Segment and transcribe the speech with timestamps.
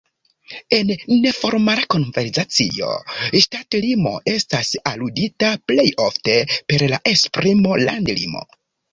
[0.75, 0.91] En
[1.23, 2.87] neformala konversacio
[3.43, 6.39] ŝtatlimo estas aludita plej ofte
[6.73, 8.43] per la esprimo landlimo.